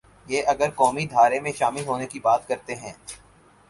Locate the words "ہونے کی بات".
1.87-2.47